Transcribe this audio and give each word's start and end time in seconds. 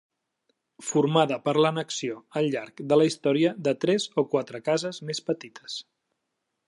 Formada 0.91 1.37
per 1.49 1.53
l'annexió 1.65 2.17
al 2.41 2.49
llarg 2.55 2.81
de 2.93 2.99
la 3.01 3.07
història 3.09 3.53
de 3.69 3.75
tres 3.85 4.09
o 4.23 4.25
quatre 4.33 4.63
cases 4.71 5.03
més 5.11 5.23
petites. 5.29 5.77